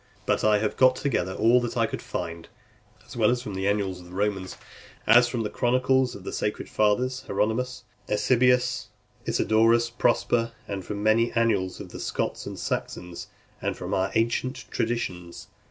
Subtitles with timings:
[0.25, 2.49] But I have got together all that I could find
[3.05, 4.57] as well from the annals of the Romans
[5.05, 8.87] as from the chronicles of the sacred fathers, Hieronymus, Eusebius,
[9.27, 13.27] Isidorus, Prosper, and from the annals of the Scots and Saxons,
[13.61, 15.49] and from our ancient traditions.